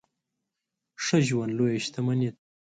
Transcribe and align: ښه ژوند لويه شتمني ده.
ښه 1.03 1.17
ژوند 1.27 1.51
لويه 1.57 1.79
شتمني 1.85 2.29
ده. 2.33 2.39